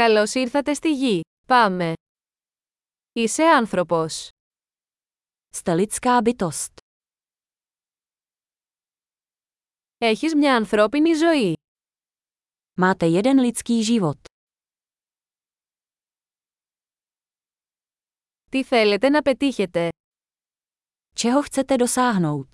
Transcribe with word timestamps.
Καλώς 0.00 0.33
ήρθατε 0.33 0.73
στη 0.73 0.93
γη. 0.93 1.21
Πάμε. 1.47 1.93
Είσαι 3.13 3.43
άνθρωπος. 3.43 4.29
Jste 5.55 5.85
lidská 5.85 6.21
bytost. 6.23 6.73
Έχεις 9.97 10.35
μια 10.35 10.55
ανθρώπινη 10.55 11.13
ζωή. 11.13 11.53
Máte 12.81 13.05
jeden 13.05 13.39
lidský 13.39 13.83
život. 13.83 14.21
Τι 18.51 18.63
θέλετε 18.63 19.09
να 19.09 19.21
πετύχετε. 19.21 19.89
Čeho 21.15 21.41
chcete 21.49 21.75
dosáhnout? 21.87 22.49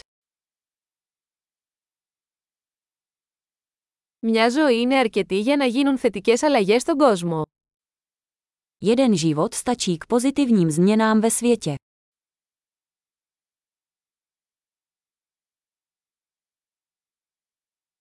Μια 4.26 4.48
ζωή 4.48 4.80
είναι 4.80 4.98
αρκετή 4.98 5.40
για 5.40 5.56
να 5.56 5.64
γίνουν 5.64 5.98
θετικές 5.98 6.42
αλλαγές 6.42 6.82
στον 6.82 6.98
κόσμο. 6.98 7.42
Jeden 8.84 9.14
život 9.16 9.54
stačí 9.54 9.98
k 9.98 10.06
pozitivním 10.06 10.70
změnám 10.70 11.20
ve 11.20 11.30
světě. 11.30 11.74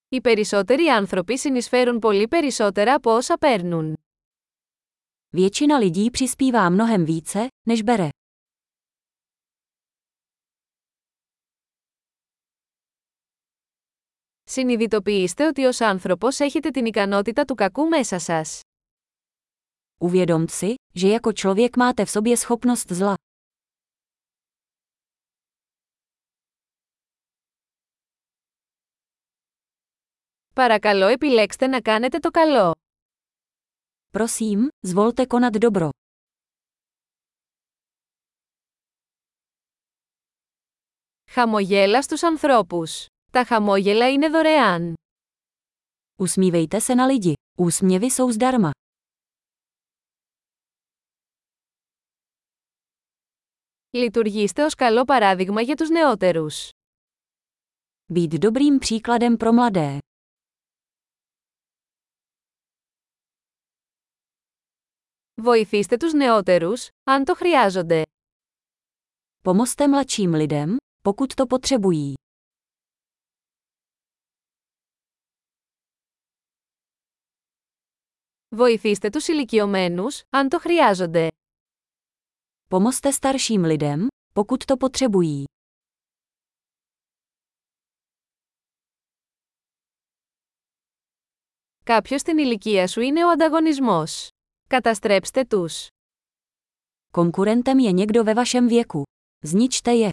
Οι 0.09 0.21
περισσότεροι 0.21 0.87
άνθρωποι 0.87 1.37
συνεισφέρουν 1.37 1.99
πολύ 1.99 2.27
περισσότερα 2.27 2.93
από 2.93 3.15
όσα 3.15 3.37
παίρνουν. 3.37 3.93
Většina 5.33 5.77
lidí 5.77 6.11
přispívá 6.11 6.69
mnohem 6.69 7.05
více, 7.05 7.47
než 7.67 7.81
bere. 7.81 8.09
Συνειδητοποιήστε 14.48 15.46
ότι 15.46 15.64
ως 15.64 15.80
άνθρωπος 15.80 16.40
έχετε 16.40 16.70
την 16.70 16.86
ικανότητα 16.86 17.44
του 17.44 17.54
κακού 17.54 17.88
μέσα 17.88 18.18
σας. 18.18 18.60
Uvědomt 20.00 20.50
si, 20.50 20.74
že 20.94 21.08
jako 21.08 21.32
člověk 21.32 21.76
máte 21.76 22.04
v 22.04 22.10
sobě 22.10 22.36
schopnost 22.36 22.92
zla. 22.92 23.14
Παρακαλώ 30.54 31.06
επιλέξτε 31.06 31.66
να 31.66 31.80
κάνετε 31.80 32.18
το 32.18 32.30
καλό. 32.30 32.74
Prosím, 34.18 34.68
zvolte 34.86 35.26
konat 35.26 35.58
dobro. 35.58 35.88
Χαμογέλα 41.30 42.02
στους 42.02 42.22
ανθρώπους. 42.22 43.06
Τα 43.35 43.45
χαμόγελα 43.45 44.11
είναι 44.11 44.29
δωρεάν. 44.29 44.93
Usmívejte 46.23 46.79
se 46.79 46.93
na 46.95 47.05
lidi. 47.05 47.33
Úsměvy 47.57 48.09
jsou 48.09 48.31
zdarma. 48.31 48.71
Λειτουργήστε 53.89 54.63
ως 54.63 54.75
καλό 54.75 55.03
παράδειγμα 55.05 55.61
για 55.61 55.75
τους 55.75 55.89
νεότερους. 55.89 56.69
Být 58.13 58.37
dobrým 58.37 58.79
příkladem 58.79 59.37
pro 59.37 59.51
mladé. 59.51 59.97
Βοηθήστε 65.41 65.97
τους 65.97 66.13
νεότερους, 66.13 66.87
αν 67.03 67.23
το 67.23 67.35
χρειάζονται. 67.35 68.03
Pomozte 69.43 69.87
mladším 69.87 70.33
lidem, 70.33 70.75
pokud 71.03 71.33
to 71.33 71.45
potřebují. 71.45 72.13
Βοηθήστε 78.56 79.10
τους 79.10 79.28
ηλικιωμένους, 79.28 80.22
αν 80.30 80.48
το 80.48 80.58
χρειάζονται. 80.58 81.28
Pomozte 82.68 83.12
starším 83.12 83.62
lidem, 83.64 84.06
pokud 84.34 84.64
to 84.64 84.76
potřebují. 84.76 85.44
Κάποιος 91.84 92.20
στην 92.20 92.38
ηλικία 92.38 92.86
σου 92.86 93.00
είναι 93.00 93.24
ο 93.24 93.28
ανταγωνισμός. 93.30 94.28
Καταστρέψτε 94.68 95.44
τους. 95.44 95.86
Konkurentem 97.10 97.78
je 97.78 97.92
někdo 97.92 98.24
ve 98.24 98.34
vašem 98.34 98.68
věku. 98.68 99.02
Zničte 99.44 99.94
je. 99.94 100.10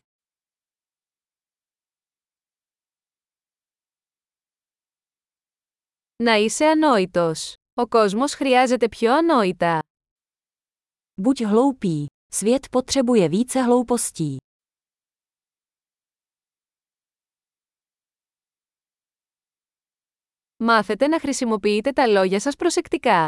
Να 6.23 6.35
είσαι 6.35 6.65
ανόητος. 6.65 7.53
Ο 7.74 7.86
κόσμος 7.86 8.34
χρειάζεται 8.34 8.88
πιο 8.88 9.12
ανόητα. 9.12 9.78
Buď 11.22 11.44
hloupý. 11.44 12.06
Svět 12.32 12.68
potřebuje 12.70 13.28
více 13.28 13.62
hloupostí. 13.62 14.36
Μάθετε 20.56 21.06
να 21.06 21.20
χρησιμοποιείτε 21.20 21.92
τα 21.92 22.06
λόγια 22.06 22.40
σας 22.40 22.56
προσεκτικά. 22.56 23.26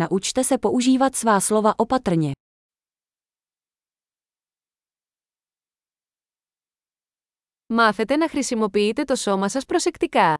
Naučte 0.00 0.44
se 0.44 0.58
používat 0.58 1.14
svá 1.14 1.40
slova 1.40 1.74
opatrně. 1.76 2.30
Μάθετε 7.66 8.16
να 8.16 8.28
χρησιμοποιείτε 8.28 9.04
το 9.04 9.16
σώμα 9.16 9.48
σας 9.48 9.64
προσεκτικά. 9.64 10.34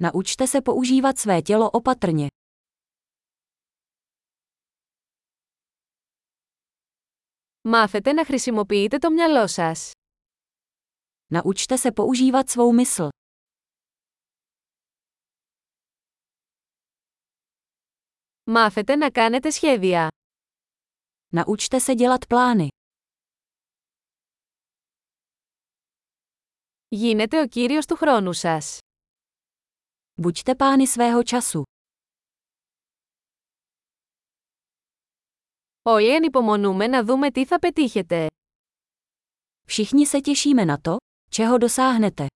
Naučte 0.00 0.46
se 0.46 0.62
používat 0.62 1.18
své 1.18 1.42
tělo 1.42 1.70
opatrně. 1.70 2.26
Μάθετε 7.62 8.12
να 8.12 8.24
χρησιμοποιείτε 8.24 8.98
το 8.98 9.10
μυαλό 9.10 9.46
σας. 9.46 9.90
Naučte 11.32 11.78
se 11.78 11.92
používat 11.92 12.48
svou 12.48 12.72
mysl. 12.84 13.08
Μάθετε 18.44 18.96
να 18.96 19.10
κάνετε 19.10 19.50
σχέδια. 19.50 20.08
Naučte 21.32 21.80
se 21.80 21.94
dělat 21.94 22.26
plány. 22.28 22.68
Γίνετε 26.88 27.40
ο 27.40 27.46
κύριος 27.46 27.86
του 27.86 27.96
χρόνου 27.96 28.32
σας. 28.32 28.78
Buďte 30.20 30.54
pány 30.54 30.86
svého 30.86 31.22
času. 31.22 31.62
Όλοι 35.82 36.14
ανυπομονούμε 36.14 36.86
να 36.86 37.04
δούμε 37.04 37.30
τι 37.30 37.44
θα 37.46 37.58
πετύχετε. 37.58 38.26
Všichni 39.66 40.06
se 40.06 40.20
těšíme 40.20 40.64
na 40.64 40.76
to, 40.78 40.96
čeho 41.30 41.58
dosáhnete. 41.58 42.26